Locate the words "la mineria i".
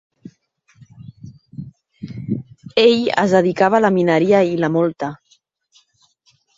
3.89-4.61